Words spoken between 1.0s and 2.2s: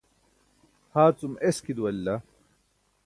cum eski duwalila